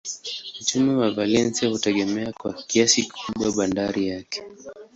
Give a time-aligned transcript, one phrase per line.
[0.61, 4.43] Uchumi wa Valencia hutegemea kwa kiasi kikubwa bandari yake.